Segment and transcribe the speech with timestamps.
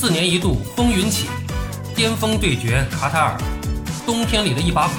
[0.00, 1.26] 四年一度风云起，
[1.96, 3.36] 巅峰对决卡塔尔，
[4.06, 4.94] 冬天里的一把火，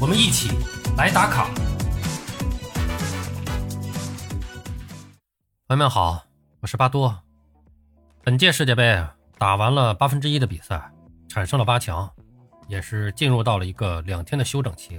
[0.00, 0.50] 我们一起
[0.96, 1.48] 来打卡。
[5.68, 6.20] 朋友们好，
[6.58, 7.16] 我是巴多。
[8.24, 9.00] 本届世界杯
[9.38, 10.82] 打完了八分之一的比赛，
[11.28, 12.10] 产生了八强，
[12.66, 14.98] 也是进入到了一个两天的休整期。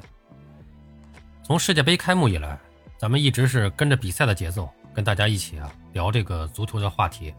[1.43, 2.57] 从世界杯开幕以来，
[2.97, 7.33] 咱们一直是跟着比赛的节奏，跟大家一起啊聊这个足球的话题。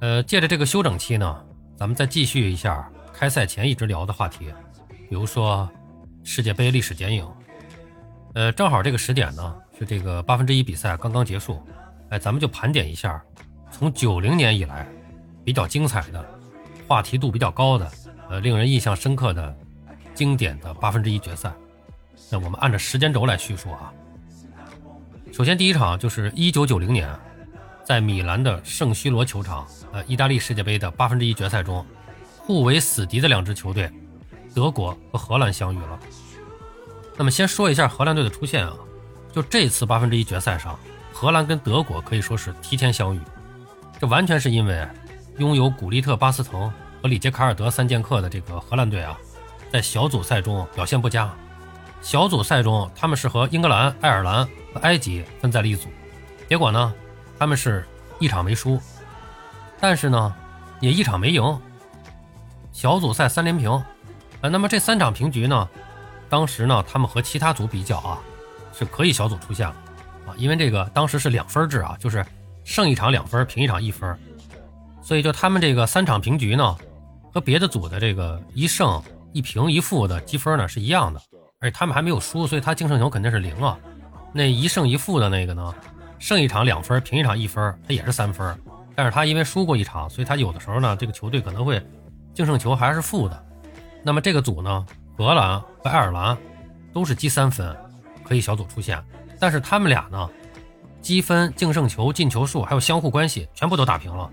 [0.00, 1.44] 呃，借着这个休整期呢，
[1.76, 4.46] 咱们再继续一下开赛前一直聊的话题，
[5.08, 5.68] 比如说
[6.24, 7.26] 世界杯历史剪影。
[8.32, 11.62] 呃，正好这个时点呢是这个八分之一比赛刚刚结束，
[12.08, 13.22] 哎，咱们就盘点一下
[13.70, 14.86] 从九零年以来
[15.44, 16.24] 比较精彩的、
[16.88, 17.90] 话题度比较高的、
[18.28, 19.54] 呃令人印象深刻的
[20.14, 21.52] 经典的八分之一决赛。
[22.30, 23.92] 那我们按照时间轴来叙述啊。
[25.32, 27.06] 首先第一场就是一九九零年。
[27.84, 31.84] 在米兰的圣西罗球场，呃，意大利世界杯的八分之一决赛中，
[32.38, 33.90] 互为死敌的两支球队，
[34.54, 35.98] 德国和荷兰相遇了。
[37.16, 38.74] 那么先说一下荷兰队的出现啊，
[39.32, 40.78] 就这次八分之一决赛上，
[41.12, 43.20] 荷兰跟德国可以说是提前相遇，
[43.98, 44.86] 这完全是因为
[45.38, 49.18] 拥有古利特、巴斯滕和里杰卡尔德三剑客的这个荷兰队啊，
[49.72, 51.30] 在小组赛中表现不佳。
[52.00, 55.88] 小组赛中他们是和英格兰、爱尔兰和埃及分在了一组，
[56.48, 56.94] 结果呢？
[57.40, 57.82] 他们是
[58.18, 58.78] 一场没输，
[59.80, 60.34] 但是呢，
[60.78, 61.58] 也一场没赢。
[62.70, 63.82] 小组赛三连平，
[64.42, 65.66] 呃，那么这三场平局呢，
[66.28, 68.18] 当时呢，他们和其他组比较啊，
[68.74, 69.74] 是可以小组出线了
[70.26, 72.22] 啊，因为这个当时是两分制啊，就是
[72.62, 74.14] 胜一场两分，平一场一分，
[75.00, 76.76] 所以就他们这个三场平局呢，
[77.32, 81.18] 和别的组的这个一胜一平一负的积分呢是一样的，
[81.58, 83.78] 而且他们还没有输，所以他净胜球肯定是零啊。
[84.30, 85.74] 那一胜一负的那个呢？
[86.20, 88.56] 胜一场两分，平一场一分，他也是三分。
[88.94, 91.82] 但是他因为输过一场，所以他有的时候呢，这个球队可能会
[92.34, 93.46] 净胜球还是负的。
[94.02, 96.36] 那么这个组呢，荷兰和爱尔兰
[96.92, 97.74] 都是积三分，
[98.22, 99.02] 可以小组出线。
[99.38, 100.28] 但是他们俩呢，
[101.00, 104.30] 积分、净胜球、进球数还有相互关系全部都打平了。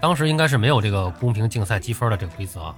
[0.00, 2.72] 当时应该是没有这个公平竞赛积分的这个规则，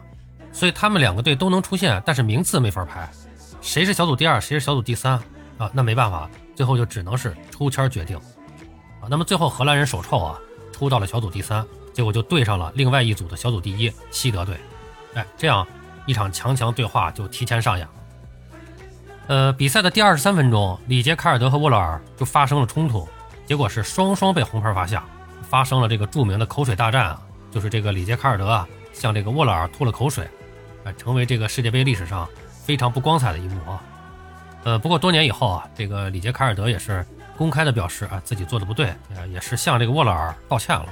[0.53, 3.07] 所以他们两个队都能出线，但是名次没法排，
[3.61, 5.21] 谁是小组第二，谁是小组第三
[5.59, 5.71] 啊？
[5.75, 6.31] 那没办法。
[6.55, 8.17] 最后就只能是抽签决定，
[9.01, 10.39] 啊，那么最后荷兰人手臭啊，
[10.73, 14.59] 抽到了小组第三，结果就对上了另外一组的小组第一西德队，
[15.15, 15.67] 哎，这样
[16.07, 17.93] 一场强强对话就提前上演了。
[19.27, 23.09] 呃，比赛的第二十三分钟，里杰卡尔德和沃勒尔就发生了冲突，
[23.47, 25.05] 结果是双双被红牌罚下，
[25.49, 30.29] 发生了这个著名的口水大战啊，就是这个里杰卡尔德啊向这个沃勒尔吐了口水，
[30.85, 32.29] 哎，成为这个世界杯历史上
[32.65, 33.83] 非常不光彩的一幕啊。
[34.65, 37.05] 呃，不过多年以后啊，这个里杰卡尔德也是
[37.37, 40.87] 公开的表示啊，自己做的不对，呃，也是向这个沃勒尔道歉了。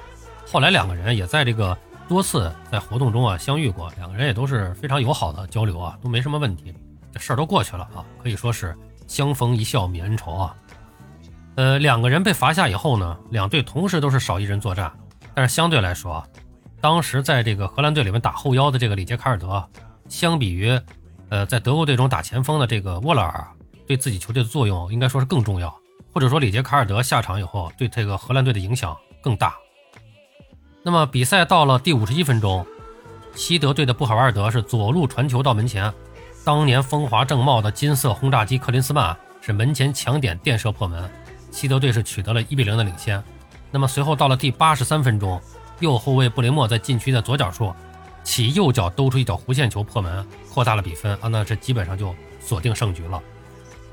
[0.51, 1.77] 后来两个人也在这个
[2.09, 6.75] 多次在活动中啊相遇过，两个人也都是非常友好的交流啊，都没什么问题，
[7.13, 8.75] 这事儿都过去了啊，可以说是
[9.07, 10.57] 相逢一笑泯恩仇啊。
[11.57, 14.91] 呃，两个人被罚下以后呢，两队同时都是少一人作战，
[15.35, 16.27] 但是相对来说啊，
[16.81, 19.63] 当时在这个荷兰队里面打后腰的这个里杰卡尔德，
[20.09, 20.81] 相比于
[21.29, 23.47] 呃在德国队中打前锋的这个沃勒尔。
[23.89, 25.75] 对自己球队的作用应该说是更重要，
[26.13, 29.57] 或者说里杰卡尔德下场以后对这个荷兰队的影响更大。
[30.85, 32.65] 那么比赛到了第五十一分钟，
[33.35, 35.93] 西德队的布海瓦尔德是左路传球到门前，
[36.45, 41.11] 当年风华正茂的金色轰炸机克林斯曼是门前抢点电射破门，
[41.51, 43.23] 西德队是取得了一比零的领先。
[43.71, 45.41] 那么随后到了第八十三分钟，
[45.81, 47.75] 右后卫布雷默在禁区的左脚处
[48.23, 53.21] 起右脚兜出一脚弧线球破门，扩大了比分啊，那这基本上就锁定胜局了。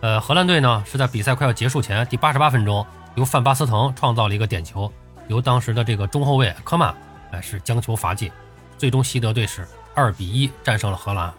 [0.05, 2.85] 呃，荷兰队呢是在比赛快要结束前第八十八分钟，
[3.15, 4.93] 由范巴斯滕创造了一个点球，
[5.29, 6.95] 由当时的这个中后卫科曼，
[7.31, 8.31] 哎是将球罚进，
[8.77, 11.33] 最终西德队是二比一战胜了荷兰。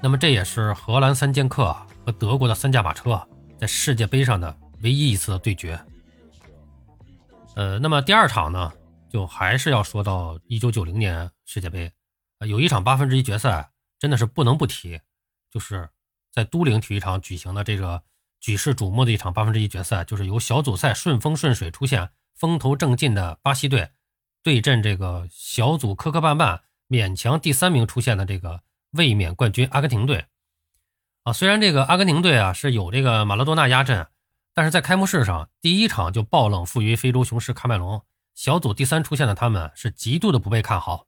[0.00, 3.22] 那么这也是荷兰三剑客和德国的三驾马车
[3.58, 5.78] 在世界杯上的唯一一次的对决。
[7.56, 8.72] 呃，那么第二场呢，
[9.10, 11.92] 就还是要说到一九九零年世界杯，
[12.46, 13.68] 有一场八分之一决赛
[13.98, 14.98] 真的是不能不提，
[15.50, 15.90] 就是。
[16.34, 18.02] 在都灵体育场举行的这个
[18.40, 23.90] 举世瞩目的一场八分之一决赛，就是由小组赛顺风顺水出现、风头正劲的巴西队
[24.42, 30.24] 对阵这个小组磕磕绊绊、勉强第三名出现的这个卫冕冠军阿根廷队。
[31.22, 34.08] 啊，虽然这个阿根廷队啊是有这个马拉多纳压阵，
[34.52, 38.02] 但是在开幕式上第一场就爆冷负于非洲雄狮喀麦隆，
[38.34, 41.06] 小组第三出现的他们是极度的不被看好。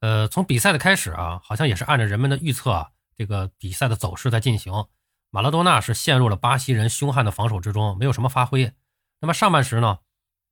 [0.00, 2.88] 呃，从比赛的开始啊，好像也是按照人们的预测啊。
[3.18, 4.72] 这个比赛的走势在进行，
[5.30, 8.72] 马拉多纳是陷入了巴西人凶悍的防守之中，没有什么发挥。
[9.20, 9.98] 那么上半时呢，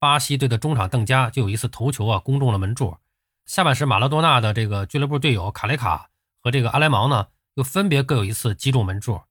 [0.00, 2.96] 巴西队的中场邓加就有一次头球啊攻中了门柱，
[3.44, 6.10] 下半时马拉多纳的这个俱乐部队友卡雷卡
[6.42, 9.22] 和这个阿莱芒呢，又分别各有一次击中门柱，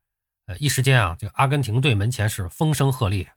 [0.46, 3.28] 呃，一时间啊，这个阿根廷队门前是风声鹤唳。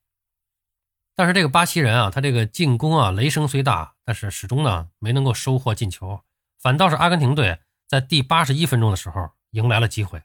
[1.17, 6.23] 但是这个巴西人啊，他这个进攻啊，雷声虽大，但是始终呢没能够收获进球，
[6.61, 7.59] 反倒是阿根廷队
[7.89, 10.23] 在第八十一分钟的时候迎来了机会。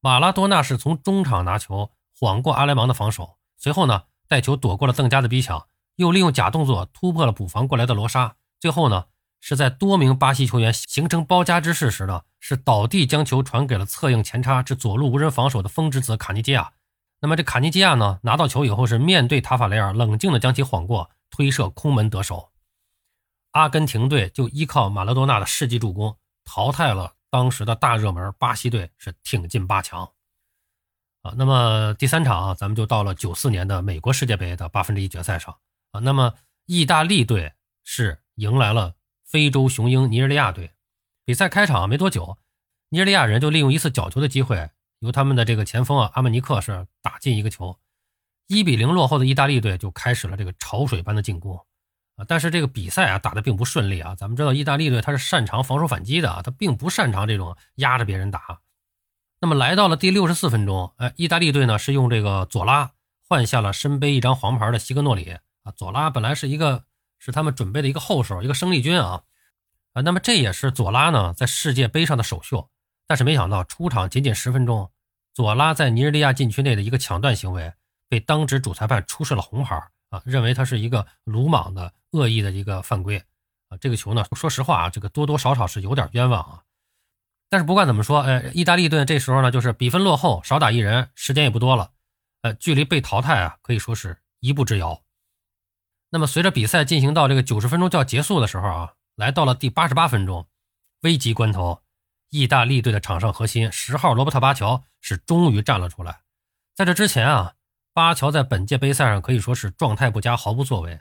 [0.00, 9.06] 马拉多纳是从中场拿球晃过阿莱芒的防守，随后呢带球躲过了邓加的逼抢，又利用假动作突破了补防过来的罗莎，最后呢
[9.40, 16.72] 是在多名巴西球员形成包夹之势时呢，是倒地将球传给了策应前插至左路无人防守的风之子卡尼基亚。
[17.20, 22.50] 那么这卡尼基亚呢，拿到球以后是面对塔法雷尔，冷静的将其晃过，推射空门得手。
[23.52, 30.08] 阿根廷队就依靠马拉多纳的世纪助攻，淘汰了当时的大热门巴西队，是挺进八强。
[31.22, 35.58] 啊，那么第三场啊，咱们就到了九四年的美国世界杯的八分之一决赛上
[35.90, 35.98] 啊。
[35.98, 36.34] 那么
[36.66, 38.94] 意大利队是迎来了
[39.24, 40.74] 非洲雄鹰尼日利亚队。
[41.24, 42.38] 比赛开场没多久，
[42.90, 44.70] 尼日利亚人就利用一次角球的机会。
[45.00, 47.80] 由他们的这个前锋啊，阿曼尼克是打进一个球，
[48.46, 51.66] 一比零落后的意大利队就开始了这个潮水般的进攻
[52.16, 52.24] 啊！
[52.28, 54.14] 但是这个比赛啊打得并不顺利啊。
[54.14, 58.60] 咱们知道意大利队他是擅长防守反击的啊，他并不擅长这种压着别人打。
[59.40, 62.92] 那么来到了第六十四分钟，哎，意大利队呢是用这个佐拉
[63.28, 65.72] 换下了身背一张黄牌的西格诺里啊。
[65.76, 66.84] 佐拉本来是一个
[67.18, 69.22] 是他们准备的一个后手，一个生力军啊
[69.92, 70.02] 啊。
[70.02, 72.70] 那么这也是佐拉呢在世界杯上的首秀，
[73.06, 74.90] 但是没想到出场仅仅十分钟。
[75.34, 77.72] 佐拉在尼日利亚禁区内的一个抢断行为，
[78.08, 79.74] 被当值主裁判出示了红牌
[80.10, 83.18] 啊，认为他是一个鲁莽的恶意的一个犯规
[83.68, 83.76] 啊。
[83.80, 86.62] 这个球呢，说实话啊，这个多多少少是有点冤枉啊。
[87.50, 91.90] 但是不管怎么说，呃，意大利队这时候呢，就是比分落后，少打一人，时间也不多了，
[92.42, 95.02] 呃，距离被淘汰啊，可以说是一步之遥。
[96.10, 100.48] 那么随着比赛进行到这个九十分钟就要结束的时候啊，来到了第八十八分钟，
[101.02, 101.82] 危急关头。
[102.30, 106.22] 意大利队的场上核心十号罗伯特巴乔是终于站了出来。
[106.74, 107.54] 在这之前啊，
[107.92, 111.00] 巴乔在本届杯赛上可以说是状态不佳，毫不作为。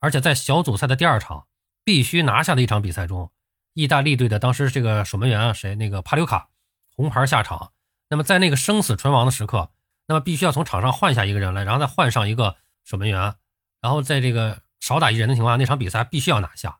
[0.00, 1.46] 而且在小组赛的第二场
[1.84, 3.32] 必须拿下的一场比赛中，
[3.74, 6.50] 意大利队的当时这个守门员啊，谁那个帕留卡
[6.94, 7.72] 红牌下场。
[8.10, 9.70] 那么在那个生死存亡的时刻，
[10.06, 13.34] 那么必须要从场上换下一个人来，然后再换上一个守门员，
[13.80, 16.78] 然后在这个少打一人的情况下，那场比赛必须要拿下。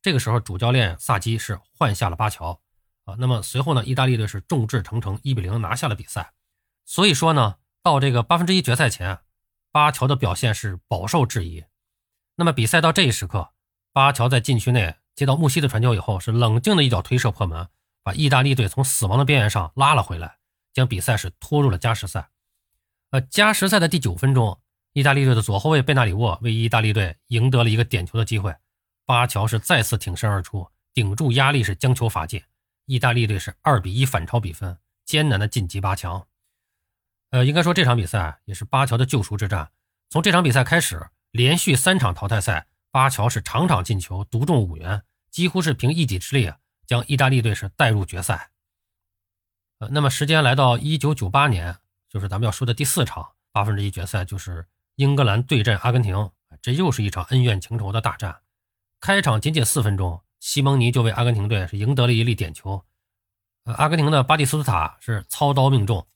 [0.00, 2.60] 这个时候主教练萨基是换下了巴乔
[3.04, 3.14] 啊。
[3.18, 6.32] 那么随后呢，意大利队是众志成城，一比零拿下了比赛。
[6.86, 9.18] 所以说呢，到这个八分之一决赛前，
[9.70, 11.64] 巴乔的表现是饱受质疑。
[12.40, 13.50] 那么比赛到这一时刻，
[13.92, 17.68] 巴乔在禁区内接到穆西的传球以后，是冷静的一脚推射破门，
[18.02, 20.38] 把意大利队从死亡的边缘上拉了回来，
[20.72, 22.30] 将比赛是拖入了加时赛。
[23.10, 24.58] 呃，加时赛的第九分钟，
[24.94, 28.56] 意大利队的左后卫贝纳里沃为意大利队赢得了一个点球的机会，
[29.04, 32.42] 巴乔是再次挺身而出，顶住压力是将球罚进。
[32.86, 36.26] 意大利队是二比一反超比分，艰难的晋级八强。
[37.32, 39.70] 呃，应该说这场比赛也是巴乔的救赎之战。
[40.08, 46.52] 从这场比赛开始，连续三场淘汰赛，巴乔是场场进球，独中五元，几乎是凭一己之力
[46.86, 48.50] 将意大利队是带入决赛。
[49.78, 51.78] 呃，那么时间来到一九九八年，
[52.08, 54.66] 就是咱们要说的第四场八分之一决赛，就是
[54.96, 56.30] 英格兰对阵阿根廷，
[56.60, 58.40] 这又是一场恩怨情仇的大战。
[59.00, 60.22] 开场仅仅四分钟。
[60.40, 62.82] 西蒙尼就为阿根廷队是赢得了一粒点球，
[63.64, 66.06] 呃，阿根廷的巴蒂斯塔是操刀命中，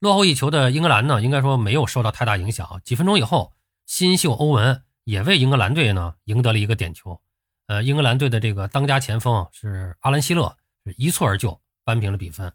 [0.00, 2.78] 落后一球的英格兰呢，应该说没有受到太大影响。
[2.84, 3.54] 几分钟以后，
[3.88, 7.22] 新秀欧文也为英格兰队呢赢得了一个点球，
[7.68, 12.52] 呃，英格兰队的这个当家前锋是阿兰希勒是一蹴而就扳平了比分。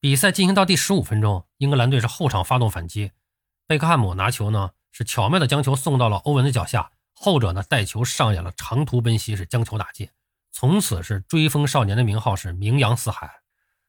[0.00, 3.10] 比赛进行到第十五分钟，英格兰队是后场发动反击，
[3.66, 6.90] 贝克汉姆拿球呢是巧妙的将球送到了欧文的脚下。
[7.14, 10.10] 后者呢带球上演了长途奔袭，是将球打进，
[10.52, 13.40] 从此是追风少年的名号是名扬四海。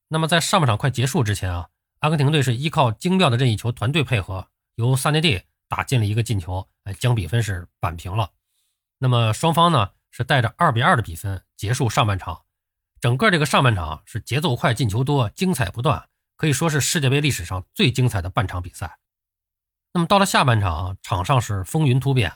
[0.08, 1.68] 那么在上半场快结束之前啊，
[2.00, 8.32] 阿根廷队是依靠精妙的任意球团队配合，由萨内蒂打进了一个进球，哎，将比分是扳平了。
[8.98, 12.44] 那么双方呢是带着二比二的比分结束上半场。
[13.02, 16.08] 整个这个上半场是节奏快、进球多、精彩不断，
[16.38, 18.98] 可以说是世界杯历史上最精彩的半场比赛。
[19.94, 22.34] 那么到了下半场，场上是风云突变。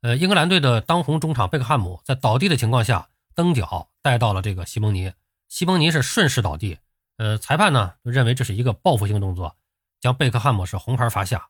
[0.00, 5.12] 呃，英格兰队的当红中场贝克汉姆在倒地的情况下蹬脚带到了这个西蒙尼，
[5.48, 6.78] 西蒙尼是顺势倒地。
[7.16, 9.56] 呃，裁判呢认为这是一个报复性动作，
[10.00, 11.48] 将贝克汉姆是红牌罚下。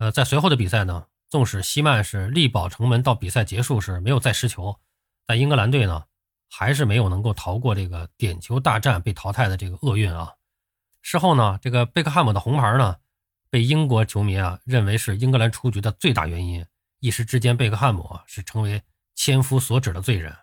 [0.00, 4.80] 呃，在随后的比赛呢，纵使西曼是力保城门到比赛结束是没有再失球，
[5.26, 6.06] 但英格兰队呢
[6.48, 10.32] 还是没有能够逃过这个点球大战被淘汰的这个厄运啊。
[11.02, 12.96] 事后呢，这个贝克汉姆的红牌呢
[13.50, 16.64] 被英国球迷啊认为是英格兰出局的最大原因。
[17.00, 18.82] 一时之间，贝克汉姆是成为
[19.14, 20.34] 千夫所指的罪人。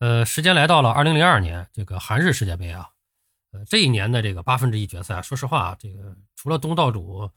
[0.00, 2.90] 呃，时间来到了二零零二年，这个韩日世界杯啊，
[3.52, 7.30] 呃，这一年的这个八分之一决赛，说实话，这个除了东道主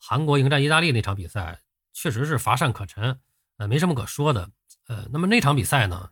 [0.00, 1.60] 韩国迎战意大利那场比赛，
[1.92, 3.20] 确实是乏善可陈，
[3.58, 4.50] 呃，没什么可说的。
[4.88, 6.10] 呃，那么那场比赛呢，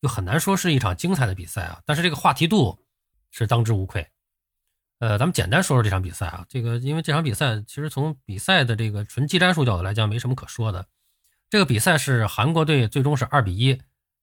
[0.00, 2.84] 又很难说是一场精彩的比赛啊，但是这个话题度
[3.30, 4.06] 是当之无愧。
[4.98, 10.86] 呃，咱们简单说说这场比赛啊，这个因为这场比赛其实从比赛的这个纯技战术角度来讲，没什么可说的。
[11.48, 13.80] 这个比赛是韩国队最终是二比一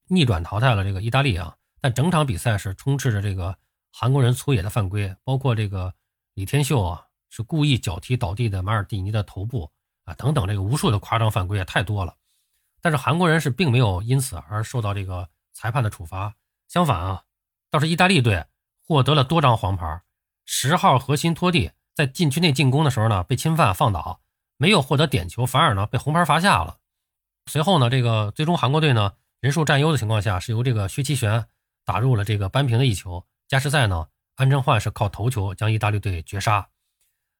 [0.08, 3.58] 逆转淘汰了这个意大利啊，但整场比赛是充斥着这个
[3.92, 5.94] 韩国人粗野的犯规，包括这个
[6.36, 9.72] 李天秀啊是故意脚踢倒地的马尔蒂尼的头部
[10.04, 12.16] 啊等等，这个无数的夸张犯规也太多了。
[12.82, 16.36] 但是韩国人是并没有因此而受到这个裁判的处罚，
[16.68, 17.24] 相反啊，
[17.70, 18.46] 倒是意大利队
[18.86, 20.02] 获得了多张黄牌。
[20.46, 24.22] 十号核心托蒂在禁区内进攻的时候呢被侵犯放倒，
[24.56, 26.78] 没有获得点球，反而呢被红牌罚下了。
[27.48, 31.48] 随后呢，这个最终韩国队呢人数占优的情况下，是由这个薛其璇
[31.84, 33.26] 打入了这个扳平的一球。
[33.48, 36.70] 加时赛呢，安贞焕是靠头球将意大利队绝杀。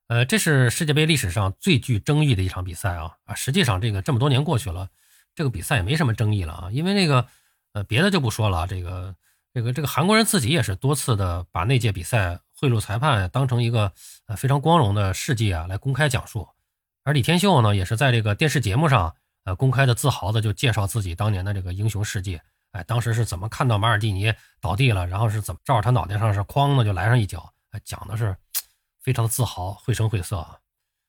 [0.08, 3.36] 呃，这是世界杯历史上最具争议的一场比赛啊啊！
[3.36, 4.90] 实际上这个这么多年过去了。
[5.36, 7.28] 这个比赛也没什么争议了啊，因为那个，
[7.74, 8.66] 呃，别的就不说了。
[8.66, 9.14] 这个，
[9.54, 13.92] 这个，这个韩国人自己也是多次的把那届比赛贿赂裁判当成一个
[14.26, 16.48] 呃非常光荣的事迹啊来公开讲述。
[17.04, 22.40] 而李天秀呢，也是在这个电视节目上呃公开的自豪的就介绍自己当年的这个英雄事迹。
[22.72, 28.36] 哎，当时是怎么看到马尔蒂尼倒地了，然后是怎么照着他脑袋上是哐的就来上一脚，讲的是
[29.08, 30.60] 非常自豪，绘声绘色啊。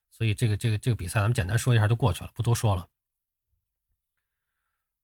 [0.08, 2.86] 所以这个这个这个比赛咱们简单说一下就过去了，不多说了。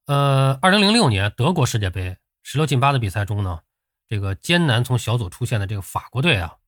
[0.06, 3.62] 呃，二零零六年德国世界杯十六进八的比赛中呢，
[4.06, 6.58] 这个艰难从小组出现的这个法国队啊，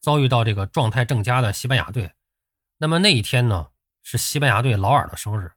[0.00, 2.14] 遭遇到这个状态正佳的西班牙队。
[2.78, 3.70] 那么那一天呢，
[4.02, 5.52] 是西班牙队劳尔的生日。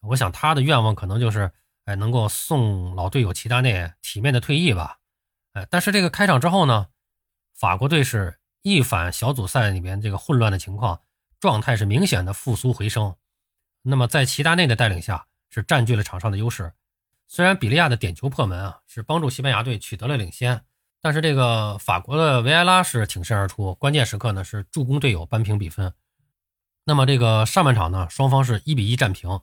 [0.00, 1.50] 我想他的愿望可能就是，
[1.86, 4.98] 哎，能够送老队友齐达内体面的退役吧。
[5.54, 6.88] 哎，但是这个开场之后呢，
[7.54, 11.00] 法国队是一反小组赛里面这个混乱的情况，
[11.38, 13.14] 状态是明显的复苏回升。
[13.82, 15.26] 那么在齐达内的带领下。
[15.50, 16.72] 是占据了场上的优势，
[17.28, 20.64] 虽然比利亚的点球破门啊，是帮助西班牙队取得了领先，
[21.00, 25.94] 但是这个法国的维埃拉是挺身而出，关键时刻呢是助攻队友扳平比分。
[26.82, 29.42] 那么这个上半场呢，双方是一比一战平。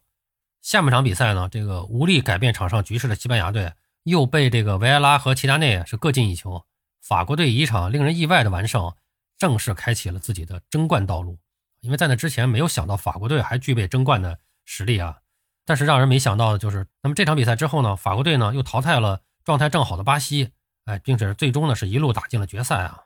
[0.62, 3.72] 下半场比赛呢，这个无力改变场上局势的西班牙队
[4.04, 6.66] 又被这个维埃拉和齐达内是各进一球，
[7.02, 8.94] 法国队以一场令人意外的完胜，
[9.42, 11.40] 正式开启了自己的争冠道路。
[11.80, 15.18] 因为在那之前没有想到法国队还具备争冠的实力啊。
[15.66, 20.52] 但是让人没想到的就是，那么这场比赛之后呢，法国队呢又淘汰了状态正好的巴西，
[20.86, 23.06] 哎，并且最终呢是一路打进了决赛啊。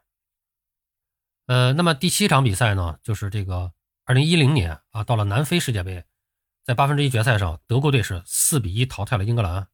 [1.48, 3.72] 呃，那么第七场比赛呢，就是这个
[4.04, 6.04] 二零一零年啊，到了南非世界杯，
[6.66, 9.68] 在八分之一决赛上，德国队是四比一淘汰了英格兰。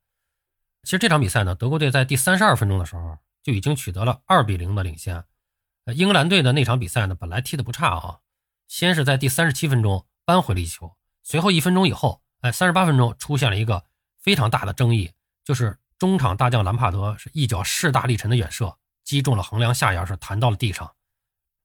[0.83, 5.23] 其实这场比赛呢，德国队在第三十二分钟的时候就已经取得了二比零的领先。
[5.85, 8.19] 呃，英格兰队的那场比赛呢，本来踢得不差啊，
[8.67, 12.21] 先是在第三十七分钟扳回了一球，随后一分钟以后。
[12.41, 13.85] 哎，三十八分钟出现了一个
[14.17, 15.11] 非常大的争议，
[15.43, 20.91] 就是中场大将兰帕德是一脚势大力沉的远射，击中了横梁下沿，是弹到了地上。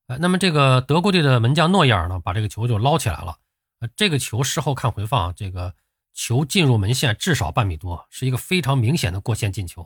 [0.08, 3.38] 哎，那么这个德国队的门将诺伊尔呢，把这个球就捞起来了。
[3.80, 5.74] 呃，这个球事后看回放，这个
[6.12, 9.82] 球进入门线至少半米多，是一个非常明显的过线进球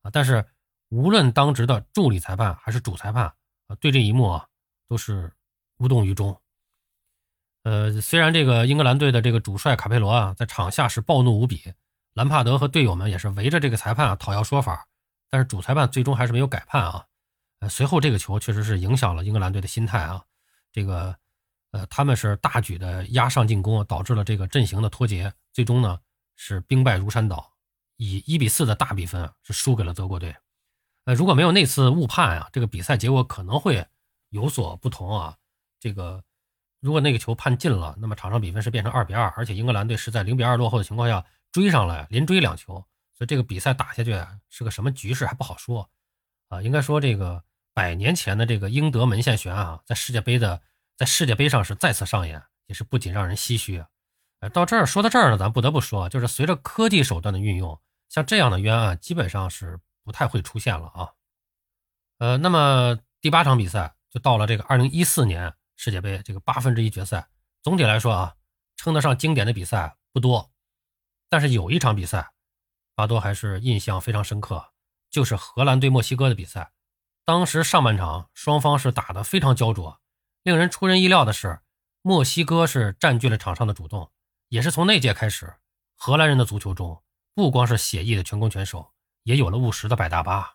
[0.00, 0.10] 啊。
[0.10, 0.46] 但是
[0.88, 3.34] 无论当值的助理裁判还是主裁判
[3.76, 4.46] 对这一幕啊
[4.88, 5.32] 都是
[5.78, 6.40] 无动于衷。
[7.62, 11.74] 呃，虽然这个英格兰队的这个主帅卡佩罗啊，在场下是暴怒无比，
[12.14, 14.86] 兰帕德和队友们也是围着这个裁判啊讨要说法，
[15.28, 17.06] 但是主裁判最终还是没有改判啊。
[17.68, 20.24] 随后这个球确实是影响了英格兰队的心态啊，
[20.72, 21.14] 这个
[21.72, 26.00] 呃他们是大举的压上进攻，导致了这个阵型的脱节，最终呢
[26.36, 27.52] 是兵败如山倒，
[27.96, 30.34] 以一比四的大比分是输给了德国队。
[31.14, 33.86] 如果没有那次误判啊，这个比赛结果可能会
[34.30, 35.36] 有所不同啊，
[35.78, 36.22] 这个。
[36.82, 42.72] 如果那个球判进了，那么场上比分是变成二比二，而且英格兰队是在零比二落后的情况下追上来，连追两球，
[43.12, 45.90] 所以这个比赛打下去是个什么局势还不好说
[46.48, 46.62] 啊。
[46.62, 50.62] 应该说这个百年前的这个英德门线悬案啊，在世界杯的
[50.96, 53.84] 在世界杯上是再次上演，也是不仅让人唏嘘。
[54.38, 61.12] 呃，到这儿说到这儿呢，咱不得不说，就是随着科技手段的运用，像这样的冤案基本上是不太会出现了啊。
[62.18, 65.54] 呃，那么第八场比赛就到了这个二零一四年。
[65.82, 67.26] 世界杯这个八分之一决赛，
[67.62, 68.34] 总体来说啊，
[68.76, 70.52] 称得上经典的比赛不多，
[71.30, 72.32] 但是有一场比赛，
[72.94, 74.72] 巴多还是印象非常深刻，
[75.08, 76.70] 就是荷兰对墨西哥的比赛。
[77.24, 79.98] 当时上半场双方是打得非常焦灼，
[80.42, 81.60] 令人出人意料的是，
[82.02, 84.12] 墨西哥是占据了场上的主动，
[84.48, 85.54] 也是从那届开始，
[85.96, 87.02] 荷兰人的足球中
[87.34, 90.54] 不光是写意的全攻全守，也有了务实的百大巴。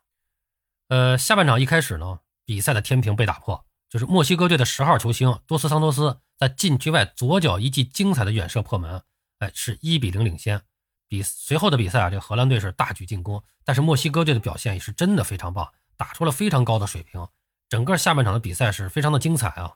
[0.87, 9.01] 呃，下半场一开始呢，比赛的天平被打破，就是墨西哥队的十号球星多斯桑托斯在禁区外左脚一记精彩的远射破门，
[9.39, 10.61] 哎，是一比零领先。
[11.07, 17.27] 比随后的比赛啊，这荷兰队是大举进攻，但是墨西哥队的表现也是真的非常棒，打出了非常高的水平。
[17.69, 19.73] 整个下半场的比赛是非常的精彩啊！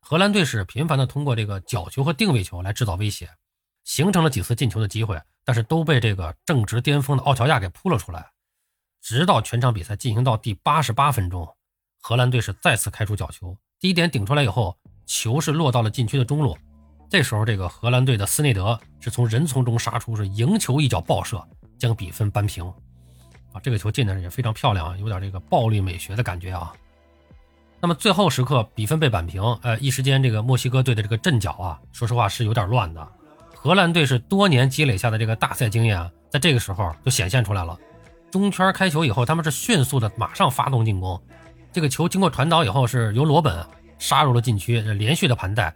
[0.00, 3.30] 荷兰队是频繁的通过这个角球和定位球来制造威胁，
[3.90, 8.24] 形成了几次进球的机会，但是都被这个正值巅峰的奥乔亚给扑了出来。
[9.02, 11.56] 直到全场比赛进行到第八十八分钟，
[12.00, 16.56] 荷兰队是再次开出角球，第一点顶出来以后，球是落到了禁区的中路。
[17.10, 21.44] 这时候，这个荷兰队的斯内德是从人丛中杀出，是迎球一脚爆射，
[21.76, 22.64] 将比分扳平。
[23.52, 26.72] 啊，这个球进的也非常漂亮，有点这个暴力美学的感觉啊。
[27.80, 33.12] 那么最后时刻，比分被扳平，呃，一时间这个墨西哥队的这个阵脚啊，说实话是有点乱的。
[33.62, 37.78] 荷兰队是多年积累下的这个大赛经验啊，在这个时候就显现出来了。
[38.30, 41.20] 中圈开球以后，他们是迅速的马上发动进攻。
[41.70, 43.62] 这个球经过传导以后，是由罗本
[43.98, 45.74] 杀入了禁区，连续的盘带，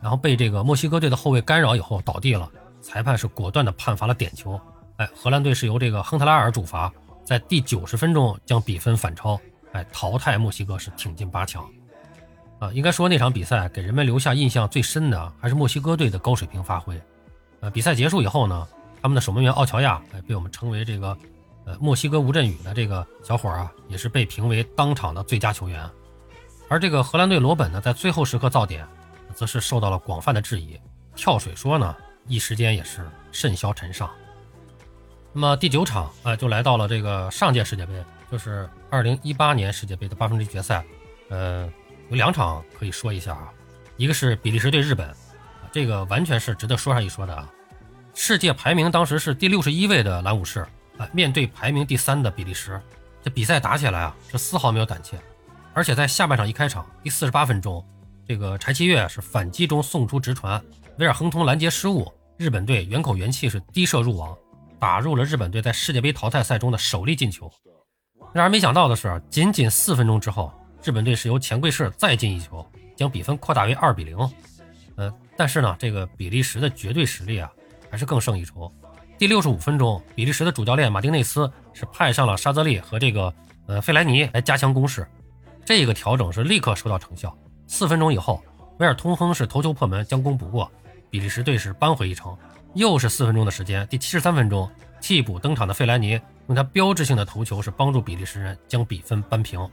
[0.00, 2.48] 然后被这个墨西哥队的后卫干扰以后倒地了。
[2.80, 4.60] 裁判是果断的判罚了点球。
[4.98, 6.92] 哎，荷兰队是由这个亨特拉尔主罚，
[7.24, 9.40] 在第九十分钟将比分反超。
[9.72, 11.68] 哎，淘汰墨西哥是挺进八强，
[12.60, 16.96] 啊，应该说那场比赛给人们留下印象最深的还是墨西哥队的高水平发挥。
[17.64, 18.68] 呃，比赛结束以后呢，
[19.00, 21.16] 他们的守门员奥乔亚，哎，被我们称为这个，
[21.64, 25.88] 呃，墨西哥吴镇宇的这个小伙啊，也是被评为当场的最佳球员。
[26.68, 28.86] 而这个荷兰队罗本呢，在最后时刻造点，
[29.34, 30.78] 则是受到了广泛的质疑。
[31.16, 34.10] 跳水说呢，一时间也是甚嚣尘上。
[35.32, 37.94] 那么第九场，哎，就来到了这个上届世界杯。
[38.30, 40.84] 就是二零一八年世界杯的八分之一决赛，
[41.30, 41.66] 呃，
[42.10, 43.48] 有两场可以说一下啊，
[43.96, 45.14] 一个是比利时对日本，
[45.74, 47.50] 这个完全是值得说上一说的啊。
[48.14, 50.60] 世界排名当时是第六十一位的蓝武士
[50.98, 52.80] 啊，面对排名第三的比利时，
[53.24, 55.18] 这比赛打起来啊是丝毫没有胆怯，
[55.72, 57.84] 而且在下半场一开场第四十八分钟，
[58.24, 60.62] 这个柴崎岳是反击中送出直传，
[60.98, 64.32] 维尔亨通拦截失误，日本队原口元气是低射入网，
[64.78, 67.50] 打入了日本队在世界杯淘汰赛中的首粒进球。
[68.32, 70.52] 让人没想到的是，仅仅四分钟之后，
[70.84, 74.16] 日本队是由钱贵士再进一球，将比分扩大为二比零。
[74.96, 77.50] 呃，但是呢，这个比利时的绝对实力啊，
[77.90, 78.72] 还是更胜一筹。
[79.18, 83.32] 第六十五分钟，比利时的主教练马丁内斯是派上了沙泽利和这个
[83.66, 85.06] 呃费莱尼来加强攻势，
[85.64, 87.36] 这个调整是立刻收到成效。
[87.66, 88.42] 四分钟以后，
[88.78, 90.70] 维尔通亨是头球破门将功补过，
[91.10, 92.36] 比利时队是扳回一城。
[92.74, 94.68] 又是四分钟的时间，第七十三分钟，
[95.00, 96.20] 替补登场的费莱尼。
[96.48, 99.66] 用他标志性的头球是帮助比利时人将比分扳平。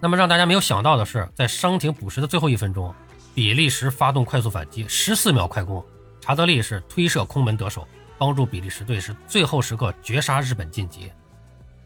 [0.00, 2.94] 那么让大家没有想到的是，在伤停补时的最后一分钟，
[3.38, 5.80] 比利时发动快速反击，十四秒快攻，
[6.20, 7.86] 查德利是推射空门得手，
[8.18, 11.08] 帮助比利时队是最后时刻绝杀日本晋级。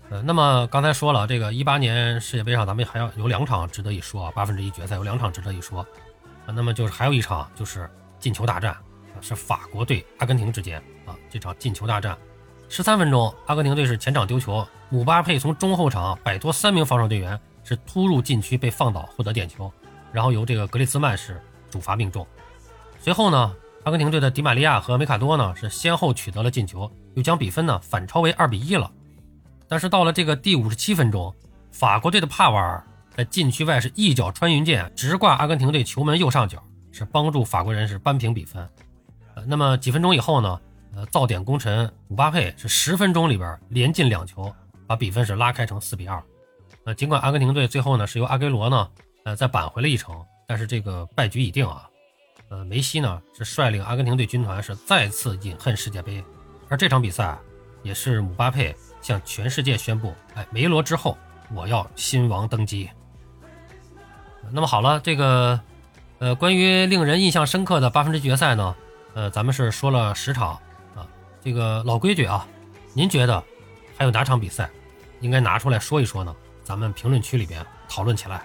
[0.08, 5.80] 呃，那么刚才说了，这个一八年世界杯上咱们还要有两场值得一说啊，八分之一决赛有两场值得一说
[6.46, 7.86] 啊，那么就是还有一场就是
[8.18, 8.74] 进球大战，
[9.20, 12.16] 是法国队阿根廷之间啊，这场进球大战。
[12.70, 19.70] 十三分钟，阿根廷队是前场丢球，姆巴佩从中后场摆脱三名防守队员，是突入禁区被放倒，获得点球，
[20.12, 22.26] 然后由这个格列兹曼是主罚命中。
[22.98, 28.90] 随后呢，阿根廷队的迪玛利亚和梅卡多呢是先后取得了进球，又将比分呢反超为二比一了。
[29.68, 31.34] 但是到了这个第五十七分钟，
[31.70, 38.68] 法国队的帕瓦尔在禁区外是一脚穿云箭，直挂阿根廷队球门右上角，是帮助法国人是扳平比分。
[39.34, 40.60] 呃，那么几分钟以后呢？
[40.94, 44.54] 呃，造点功臣姆巴佩是十分钟里边连进两球，
[44.86, 46.22] 把比分是拉开成四比二。
[46.84, 48.86] 呃，尽管阿根廷队最后呢是由阿圭罗呢，
[49.24, 51.88] 呃再扳回了一城，但是这个败局已定啊。
[52.48, 56.22] 呃，梅西呢是率领阿根廷队军团是再次饮恨世界杯，
[56.68, 57.38] 而这场比赛
[57.82, 61.16] 也是姆巴佩向全世界宣布，哎，梅罗之后
[61.54, 62.90] 我要新王登基。
[64.50, 65.58] 那么好了，这个
[66.18, 68.76] 呃关于令人印象深刻的八分之决赛呢，
[69.14, 70.50] 呃咱们是说了十场
[70.94, 71.08] 啊。
[71.40, 72.46] 这个老规矩啊，
[72.92, 73.42] 您觉得
[73.96, 74.68] 还有哪场比赛
[75.20, 76.36] 应该拿出来说一说呢？
[76.62, 78.44] 咱们评论区里边讨论起来。